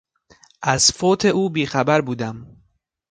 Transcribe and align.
از 0.61 0.91
فوت 0.91 1.25
او 1.25 1.49
بیخبر 1.49 2.01
بودم. 2.01 2.57